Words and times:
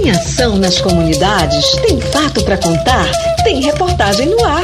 Tem 0.00 0.12
ação 0.12 0.56
nas 0.56 0.80
comunidades? 0.80 1.72
Tem 1.86 2.00
fato 2.00 2.42
para 2.42 2.56
contar? 2.56 3.04
Tem 3.44 3.60
reportagem 3.60 4.30
no 4.30 4.42
ar. 4.42 4.62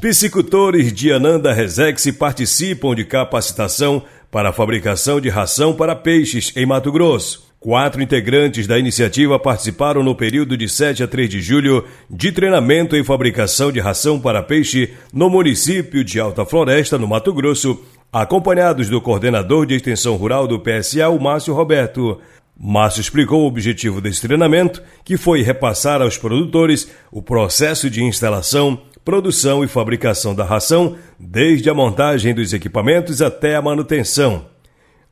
Piscicultores 0.00 0.92
de 0.92 1.12
Ananda 1.12 1.52
Resex 1.52 2.10
participam 2.18 2.92
de 2.92 3.04
capacitação 3.04 4.02
para 4.32 4.48
a 4.48 4.52
fabricação 4.52 5.20
de 5.20 5.28
ração 5.28 5.74
para 5.74 5.94
peixes 5.94 6.52
em 6.56 6.66
Mato 6.66 6.90
Grosso. 6.90 7.44
Quatro 7.60 8.02
integrantes 8.02 8.66
da 8.66 8.80
iniciativa 8.80 9.38
participaram 9.38 10.02
no 10.02 10.16
período 10.16 10.56
de 10.56 10.68
7 10.68 11.04
a 11.04 11.06
3 11.06 11.30
de 11.30 11.40
julho 11.40 11.84
de 12.10 12.32
treinamento 12.32 12.96
em 12.96 13.04
fabricação 13.04 13.70
de 13.70 13.78
ração 13.78 14.18
para 14.20 14.42
peixe 14.42 14.92
no 15.12 15.30
município 15.30 16.02
de 16.02 16.18
Alta 16.18 16.44
Floresta, 16.44 16.98
no 16.98 17.06
Mato 17.06 17.32
Grosso, 17.32 17.80
acompanhados 18.22 18.88
do 18.88 19.00
coordenador 19.00 19.66
de 19.66 19.74
extensão 19.74 20.14
rural 20.14 20.46
do 20.46 20.60
PSA, 20.60 21.08
o 21.08 21.20
Márcio 21.20 21.52
Roberto. 21.52 22.20
Márcio 22.56 23.00
explicou 23.00 23.42
o 23.42 23.46
objetivo 23.48 24.00
desse 24.00 24.22
treinamento, 24.22 24.80
que 25.04 25.16
foi 25.16 25.42
repassar 25.42 26.00
aos 26.00 26.16
produtores 26.16 26.88
o 27.10 27.20
processo 27.20 27.90
de 27.90 28.04
instalação, 28.04 28.80
produção 29.04 29.64
e 29.64 29.66
fabricação 29.66 30.32
da 30.32 30.44
ração, 30.44 30.94
desde 31.18 31.68
a 31.68 31.74
montagem 31.74 32.32
dos 32.32 32.52
equipamentos 32.52 33.20
até 33.20 33.56
a 33.56 33.62
manutenção. 33.62 34.46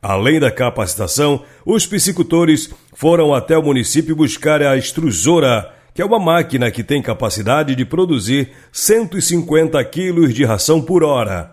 Além 0.01 0.39
da 0.39 0.53
capacitação, 0.53 1.43
os 1.67 1.85
piscicultores 1.85 2.73
foram 2.95 3.35
até 3.35 3.59
o 3.59 3.65
município 3.65 4.15
buscar 4.15 4.63
a 4.63 4.77
extrusora, 4.77 5.75
que 5.93 6.01
é 6.01 6.05
uma 6.05 6.21
máquina 6.21 6.71
que 6.71 6.85
tem 6.85 7.03
capacidade 7.03 7.75
de 7.75 7.85
produzir 7.85 8.53
150 8.71 9.85
quilos 9.87 10.33
de 10.33 10.45
ração 10.45 10.81
por 10.81 11.03
hora. 11.03 11.52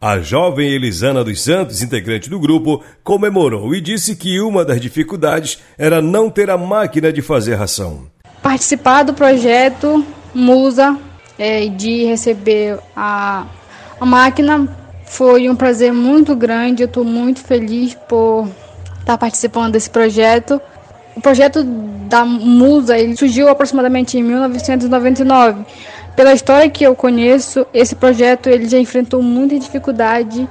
A 0.00 0.20
jovem 0.20 0.70
Elisana 0.70 1.24
dos 1.24 1.42
Santos, 1.42 1.82
integrante 1.82 2.30
do 2.30 2.38
grupo, 2.38 2.84
comemorou 3.02 3.74
e 3.74 3.80
disse 3.80 4.14
que 4.14 4.40
uma 4.40 4.64
das 4.64 4.80
dificuldades 4.80 5.58
era 5.76 6.00
não 6.00 6.30
ter 6.30 6.50
a 6.50 6.56
máquina 6.56 7.12
de 7.12 7.20
fazer 7.20 7.56
ração. 7.56 8.06
Participar 8.40 9.02
do 9.02 9.12
projeto 9.12 10.06
Musa 10.32 10.96
é, 11.36 11.66
de 11.66 12.04
receber 12.04 12.78
a, 12.94 13.44
a 14.00 14.06
máquina 14.06 14.68
foi 15.04 15.50
um 15.50 15.56
prazer 15.56 15.92
muito 15.92 16.36
grande. 16.36 16.84
Eu 16.84 16.86
estou 16.86 17.02
muito 17.02 17.40
feliz 17.40 17.96
por 18.08 18.48
estar 19.00 19.18
participando 19.18 19.72
desse 19.72 19.90
projeto. 19.90 20.60
O 21.16 21.20
projeto 21.20 21.64
da 22.08 22.24
Musa 22.24 22.96
ele 22.96 23.16
surgiu 23.16 23.48
aproximadamente 23.48 24.16
em 24.16 24.22
1999. 24.22 25.64
Pela 26.18 26.32
história 26.32 26.68
que 26.68 26.82
eu 26.82 26.96
conheço, 26.96 27.64
esse 27.72 27.94
projeto 27.94 28.48
ele 28.48 28.68
já 28.68 28.76
enfrentou 28.76 29.22
muita 29.22 29.56
dificuldade 29.56 30.48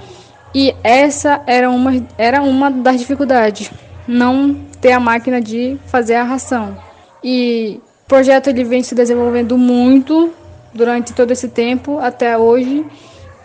e 0.55 0.73
essa 0.81 1.41
era 1.45 1.69
uma, 1.69 1.91
era 2.17 2.41
uma 2.41 2.71
das 2.71 2.97
dificuldades, 2.97 3.69
não 4.07 4.55
ter 4.79 4.93
a 4.93 4.99
máquina 5.01 5.41
de 5.41 5.77
fazer 5.87 6.15
a 6.15 6.23
ração. 6.23 6.77
E 7.21 7.81
o 8.05 8.07
projeto 8.07 8.47
ele 8.47 8.63
vem 8.63 8.81
se 8.81 8.95
desenvolvendo 8.95 9.57
muito 9.57 10.31
durante 10.73 11.11
todo 11.11 11.31
esse 11.31 11.49
tempo 11.49 11.99
até 11.99 12.37
hoje 12.37 12.85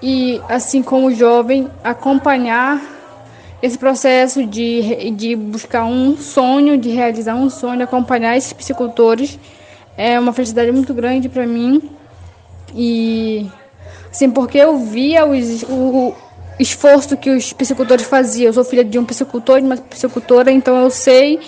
e 0.01 0.41
assim 0.49 0.81
como 0.81 1.13
jovem 1.13 1.69
acompanhar 1.83 2.81
esse 3.61 3.77
processo 3.77 4.47
de, 4.47 5.11
de 5.11 5.35
buscar 5.35 5.87
um 5.87 6.17
sonho, 6.17 6.79
de 6.79 6.89
realizar 6.91 7.35
um 7.35 7.51
sonho, 7.51 7.83
acompanhar 7.83 8.37
esses 8.37 8.53
psicultores 8.53 9.41
é 9.97 10.21
uma 10.21 10.33
felicidade 10.33 10.71
muito 10.71 10.95
grande 10.95 11.29
para 11.29 11.45
mim 11.49 11.83
e 12.75 13.47
assim 14.11 14.31
porque 14.31 14.59
eu 14.59 14.79
via 14.79 15.27
os, 15.27 15.63
o, 15.65 16.15
esforço 16.59 17.17
que 17.17 17.31
os 17.31 17.53
psicultores 17.53 18.05
faziam. 18.05 18.49
Eu 18.49 18.53
sou 18.53 18.65
filha 18.65 18.85
de 18.85 18.99
um 18.99 19.05
psicultor 19.05 19.59
e 19.59 19.63
de 19.63 19.67
uma 19.67 19.77
psicultora, 19.77 20.51
então 20.51 20.77
eu 20.81 20.91
sei 20.91 21.41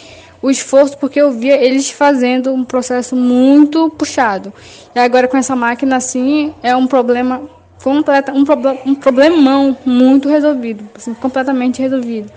o 0.43 0.51
esforço 0.51 0.99
porque 0.99 1.21
eu 1.21 1.33
via 1.33 1.57
eles 1.57 1.91
fazendo 1.91 2.53
um 2.53 2.65
processo 2.65 3.17
muito 3.17 3.91
puxado. 3.91 4.53
E 4.95 4.99
agora 4.99 5.29
com 5.29 5.37
essa 5.37 5.57
máquina 5.57 5.97
assim 5.97 6.55
é 6.63 6.77
um 6.77 6.87
problema 6.87 7.43
completa, 7.83 8.33
um, 8.33 8.45
problem, 8.45 8.79
um 8.87 8.95
problemão 8.95 9.77
muito 9.85 10.29
resolvido, 10.29 10.89
assim, 10.95 11.13
completamente 11.13 11.83
resolvido. 11.83 12.33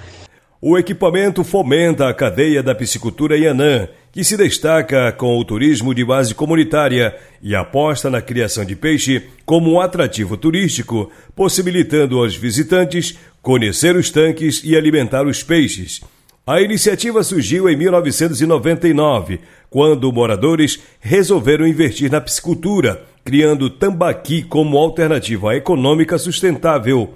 O 0.61 0.77
equipamento 0.77 1.43
fomenta 1.43 2.09
a 2.09 2.13
cadeia 2.13 2.61
da 2.61 2.75
piscicultura 2.75 3.37
Yanã, 3.37 3.87
que 4.17 4.23
se 4.23 4.35
destaca 4.35 5.11
com 5.11 5.37
o 5.37 5.45
turismo 5.45 5.93
de 5.93 6.03
base 6.03 6.33
comunitária 6.33 7.15
e 7.39 7.55
aposta 7.55 8.09
na 8.09 8.19
criação 8.19 8.65
de 8.65 8.75
peixe 8.75 9.21
como 9.45 9.71
um 9.71 9.79
atrativo 9.79 10.35
turístico, 10.35 11.11
possibilitando 11.35 12.17
aos 12.17 12.35
visitantes 12.35 13.15
conhecer 13.43 13.95
os 13.95 14.09
tanques 14.09 14.63
e 14.63 14.75
alimentar 14.75 15.27
os 15.27 15.43
peixes. 15.43 16.01
A 16.47 16.59
iniciativa 16.59 17.21
surgiu 17.21 17.69
em 17.69 17.77
1999, 17.77 19.39
quando 19.69 20.11
moradores 20.11 20.79
resolveram 20.99 21.67
investir 21.67 22.09
na 22.11 22.19
piscicultura, 22.19 23.03
criando 23.23 23.69
tambaqui 23.69 24.41
como 24.41 24.79
alternativa 24.79 25.55
econômica 25.55 26.17
sustentável. 26.17 27.13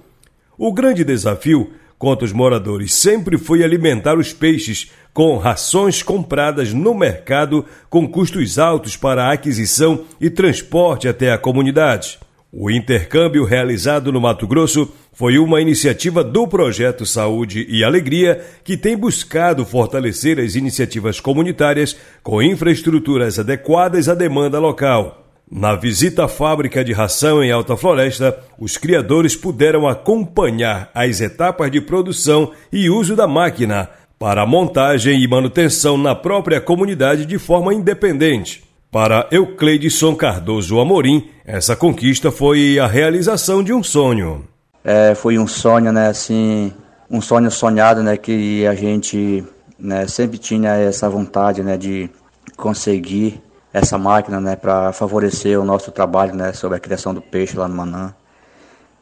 O 0.56 0.72
grande 0.72 1.04
desafio 1.04 1.72
contra 2.02 2.26
os 2.26 2.34
moradores 2.34 2.96
sempre 2.96 3.38
foi 3.38 3.64
alimentar 3.64 4.18
os 4.18 4.34
peixes 4.34 4.90
com 5.14 5.38
rações 5.38 6.02
compradas 6.02 6.74
no 6.74 6.96
mercado 6.96 7.64
com 7.92 8.08
custos 8.08 8.58
altos 8.58 8.98
para 8.98 9.26
a 9.26 9.34
aquisição 9.34 10.04
e 10.20 10.28
transporte 10.28 11.08
até 11.08 11.32
a 11.32 11.38
comunidade. 11.38 12.18
O 12.52 12.72
intercâmbio 12.72 13.46
realizado 13.46 14.12
no 14.12 14.20
Mato 14.20 14.48
Grosso 14.48 14.92
foi 15.14 15.38
uma 15.38 15.62
iniciativa 15.62 16.24
do 16.24 16.48
projeto 16.48 17.06
Saúde 17.06 17.68
e 17.70 17.84
Alegria 17.84 18.44
que 18.64 18.76
tem 18.76 18.98
buscado 18.98 19.64
fortalecer 19.64 20.40
as 20.40 20.56
iniciativas 20.56 21.20
comunitárias 21.20 21.96
com 22.24 22.42
infraestruturas 22.42 23.38
adequadas 23.38 24.10
à 24.10 24.16
demanda 24.16 24.58
local. 24.58 25.21
Na 25.54 25.76
visita 25.76 26.24
à 26.24 26.28
fábrica 26.30 26.82
de 26.82 26.94
ração 26.94 27.44
em 27.44 27.52
Alta 27.52 27.76
Floresta, 27.76 28.40
os 28.58 28.78
criadores 28.78 29.36
puderam 29.36 29.86
acompanhar 29.86 30.90
as 30.96 31.20
etapas 31.20 31.70
de 31.70 31.82
produção 31.82 32.54
e 32.72 32.90
uso 32.90 33.18
da 33.18 33.28
máquina 33.28 33.90
para 34.18 34.46
montagem 34.46 35.22
e 35.22 35.28
manutenção 35.28 35.98
na 35.98 36.16
própria 36.16 36.62
comunidade 36.62 37.26
de 37.26 37.38
forma 37.38 37.74
independente. 37.74 38.64
Para 38.90 39.28
Eucleidson 39.30 40.16
Cardoso 40.16 40.80
Amorim, 40.80 41.30
essa 41.46 41.76
conquista 41.76 42.32
foi 42.32 42.80
a 42.80 42.88
realização 42.88 43.62
de 43.62 43.74
um 43.74 43.84
sonho. 43.84 44.48
É, 44.86 45.14
foi 45.16 45.38
um 45.38 45.48
sonho, 45.48 45.92
né, 45.92 46.08
assim, 46.08 46.72
um 47.10 47.20
sonho 47.20 47.52
sonhado, 47.52 48.02
né, 48.02 48.16
que 48.16 48.66
a 48.66 48.74
gente 48.74 49.44
né, 49.78 50.08
sempre 50.08 50.38
tinha 50.38 50.76
essa 50.76 51.10
vontade, 51.10 51.62
né, 51.62 51.76
de 51.76 52.10
conseguir 52.56 53.42
essa 53.74 53.98
máquina, 53.98 54.40
né, 54.40 54.56
para 54.56 54.92
favorecer 54.92 55.60
o 55.60 55.66
nosso 55.66 55.92
trabalho, 55.92 56.36
né, 56.36 56.54
sobre 56.54 56.78
a 56.78 56.80
criação 56.80 57.14
do 57.14 57.22
peixe 57.22 57.58
lá 57.58 57.68
no 57.68 57.76
Manã. 57.76 58.14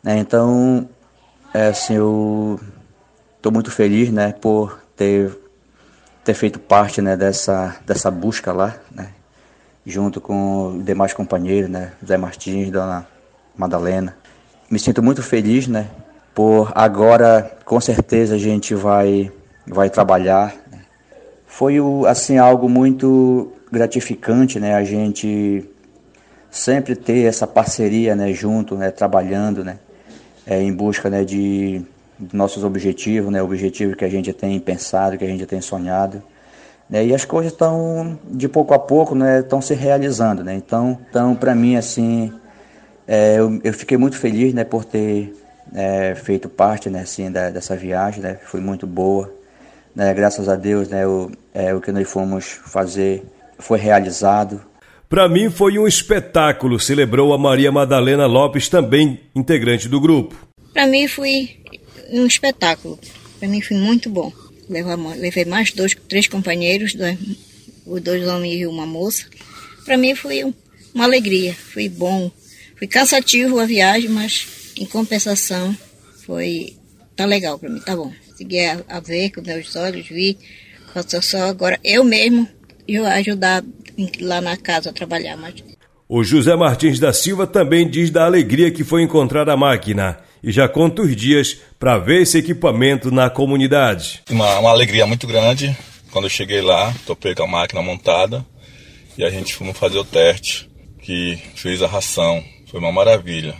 É, 0.05 0.17
então, 0.17 0.87
é, 1.53 1.67
assim, 1.67 1.95
eu 1.95 2.59
estou 3.37 3.51
muito 3.51 3.71
feliz, 3.71 4.11
né, 4.11 4.33
por 4.33 4.79
ter 4.95 5.37
ter 6.23 6.33
feito 6.33 6.59
parte, 6.59 7.01
né, 7.01 7.17
dessa 7.17 7.77
dessa 7.85 8.11
busca 8.11 8.51
lá, 8.53 8.75
né, 8.91 9.09
junto 9.85 10.21
com 10.21 10.81
demais 10.83 11.13
companheiros, 11.13 11.69
né? 11.69 11.93
Zé 12.05 12.17
Martins, 12.17 12.69
Dona 12.71 13.07
Madalena. 13.57 14.15
Me 14.69 14.79
sinto 14.79 15.01
muito 15.01 15.23
feliz, 15.23 15.67
né? 15.67 15.87
Por 16.33 16.71
agora, 16.75 17.57
com 17.65 17.81
certeza, 17.81 18.35
a 18.35 18.37
gente 18.37 18.75
vai, 18.75 19.31
vai 19.67 19.89
trabalhar. 19.89 20.53
Né? 20.71 20.79
Foi, 21.45 21.77
assim, 22.07 22.37
algo 22.37 22.69
muito 22.69 23.51
gratificante, 23.71 24.59
né? 24.59 24.75
A 24.75 24.83
gente 24.83 25.63
sempre 26.49 26.95
ter 26.95 27.25
essa 27.25 27.45
parceria, 27.45 28.15
né? 28.15 28.33
Junto, 28.33 28.75
né? 28.75 28.91
Trabalhando, 28.91 29.63
né? 29.63 29.79
É, 30.45 30.61
em 30.61 30.73
busca, 30.73 31.09
né? 31.09 31.23
De, 31.23 31.81
nossos 32.33 32.63
objetivos, 32.63 33.31
né? 33.31 33.41
Objetivos 33.41 33.95
que 33.95 34.03
a 34.03 34.09
gente 34.09 34.33
tem 34.33 34.59
pensado, 34.59 35.17
que 35.17 35.23
a 35.23 35.27
gente 35.27 35.45
tem 35.45 35.61
sonhado. 35.61 36.21
Né? 36.89 37.05
E 37.05 37.13
as 37.13 37.23
coisas 37.23 37.51
estão, 37.51 38.19
de 38.25 38.49
pouco 38.49 38.73
a 38.73 38.79
pouco, 38.79 39.13
né, 39.13 39.39
estão 39.39 39.61
se 39.61 39.73
realizando. 39.73 40.43
Né? 40.43 40.55
Então, 40.55 40.97
então 41.09 41.35
para 41.35 41.53
mim, 41.53 41.75
assim, 41.75 42.33
é, 43.07 43.35
eu, 43.35 43.59
eu, 43.63 43.73
fiquei 43.73 43.97
muito 43.97 44.17
feliz 44.17 44.53
né, 44.53 44.63
por 44.63 44.83
ter 44.83 45.33
é, 45.73 46.15
feito 46.15 46.49
parte 46.49 46.89
né, 46.89 47.01
assim, 47.01 47.31
da, 47.31 47.51
dessa 47.51 47.75
viagem, 47.75 48.23
né? 48.23 48.39
foi 48.43 48.59
muito 48.59 48.87
boa. 48.87 49.31
Né? 49.95 50.13
Graças 50.13 50.49
a 50.49 50.55
Deus, 50.55 50.89
né, 50.89 51.05
o, 51.05 51.31
é, 51.53 51.73
o 51.73 51.79
que 51.79 51.91
nós 51.91 52.09
fomos 52.09 52.45
fazer 52.45 53.23
foi 53.59 53.77
realizado. 53.77 54.61
Para 55.07 55.27
mim 55.27 55.49
foi 55.49 55.77
um 55.77 55.87
espetáculo, 55.87 56.79
celebrou 56.79 57.33
a 57.33 57.37
Maria 57.37 57.71
Madalena 57.71 58.25
Lopes, 58.25 58.67
também 58.69 59.19
integrante 59.35 59.87
do 59.87 59.99
grupo. 59.99 60.35
Para 60.73 60.87
mim 60.87 61.07
foi 61.07 61.57
um 62.11 62.25
espetáculo, 62.25 62.97
para 63.39 63.47
mim 63.47 63.61
foi 63.61 63.77
muito 63.77 64.09
bom 64.09 64.31
levei 64.69 65.45
mais 65.45 65.71
dois, 65.71 65.95
três 66.07 66.27
companheiros, 66.27 66.93
dois, 66.93 67.17
dois 68.03 68.27
homens 68.27 68.61
e 68.61 68.67
uma 68.67 68.85
moça. 68.85 69.25
Para 69.83 69.97
mim 69.97 70.13
foi 70.13 70.43
uma 70.93 71.03
alegria, 71.03 71.53
foi 71.53 71.89
bom. 71.89 72.31
Foi 72.77 72.87
cansativo 72.87 73.59
a 73.59 73.65
viagem, 73.65 74.09
mas 74.09 74.47
em 74.77 74.85
compensação 74.85 75.75
foi 76.25 76.75
tá 77.15 77.25
legal 77.25 77.57
para 77.57 77.69
mim, 77.69 77.79
tá 77.79 77.95
bom. 77.95 78.13
Segui 78.37 78.59
a, 78.65 78.83
a, 78.87 78.99
ver 78.99 79.31
com 79.31 79.41
meus 79.41 79.75
olhos, 79.75 80.07
vi 80.07 80.37
Só 81.21 81.41
agora 81.43 81.79
eu 81.83 82.03
mesmo 82.03 82.47
eu 82.95 83.05
ajudar 83.05 83.63
lá 84.19 84.41
na 84.41 84.57
casa 84.57 84.89
a 84.89 84.93
trabalhar. 84.93 85.37
Mas... 85.37 85.55
O 86.07 86.23
José 86.23 86.55
Martins 86.55 86.99
da 86.99 87.13
Silva 87.13 87.45
também 87.45 87.89
diz 87.89 88.09
da 88.09 88.25
alegria 88.25 88.71
que 88.71 88.83
foi 88.83 89.03
encontrar 89.03 89.49
a 89.49 89.57
máquina 89.57 90.17
e 90.41 90.51
já 90.51 90.67
conta 90.67 91.01
os 91.01 91.15
dias 91.15 91.57
para 91.77 91.97
ver 91.97 92.21
esse 92.21 92.37
equipamento 92.37 93.11
na 93.11 93.29
comunidade. 93.29 94.23
Uma, 94.29 94.59
uma 94.59 94.69
alegria 94.69 95.05
muito 95.05 95.27
grande 95.27 95.75
quando 96.11 96.25
eu 96.25 96.29
cheguei 96.29 96.61
lá, 96.61 96.93
topei 97.05 97.35
com 97.35 97.43
a 97.43 97.47
máquina 97.47 97.81
montada 97.81 98.45
e 99.17 99.23
a 99.23 99.29
gente 99.29 99.53
fomos 99.53 99.77
fazer 99.77 99.97
o 99.97 100.03
teste, 100.03 100.69
que 101.01 101.37
fez 101.55 101.81
a 101.81 101.87
ração. 101.87 102.43
Foi 102.67 102.79
uma 102.79 102.91
maravilha, 102.91 103.55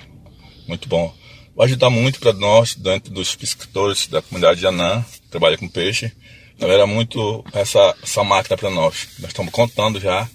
muito 0.67 0.87
bom. 0.87 1.13
Vai 1.55 1.67
ajudar 1.67 1.89
muito 1.89 2.19
para 2.19 2.33
nós, 2.33 2.75
dentro 2.75 3.13
dos 3.13 3.35
pescadores 3.35 4.07
da 4.07 4.21
comunidade 4.21 4.59
de 4.59 4.67
Anã, 4.67 5.03
que 5.11 5.29
trabalha 5.29 5.57
com 5.57 5.67
peixe. 5.67 6.11
Não 6.59 6.69
era 6.69 6.85
muito 6.85 7.43
essa, 7.53 7.95
essa 8.03 8.23
máquina 8.23 8.57
para 8.57 8.69
nós. 8.69 9.07
Nós 9.19 9.29
estamos 9.29 9.51
contando 9.51 9.99
já 9.99 10.27